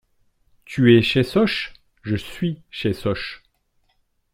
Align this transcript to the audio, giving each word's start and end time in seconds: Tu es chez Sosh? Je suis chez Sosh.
Tu 0.65 0.97
es 0.97 1.03
chez 1.03 1.21
Sosh? 1.21 1.73
Je 2.01 2.15
suis 2.15 2.63
chez 2.71 2.91
Sosh. 2.91 3.43